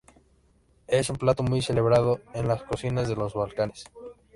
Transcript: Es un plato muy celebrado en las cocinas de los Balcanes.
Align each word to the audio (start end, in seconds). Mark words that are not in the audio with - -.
Es 0.87 1.11
un 1.11 1.17
plato 1.17 1.43
muy 1.43 1.61
celebrado 1.61 2.21
en 2.33 2.47
las 2.47 2.63
cocinas 2.63 3.07
de 3.07 3.15
los 3.15 3.35
Balcanes. 3.35 3.83